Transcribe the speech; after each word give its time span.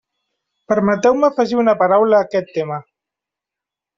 Permeteu-me 0.71 1.27
afegir 1.27 1.59
una 1.65 1.75
paraula 1.83 2.19
a 2.21 2.27
aquest 2.29 2.51
tema. 2.57 2.81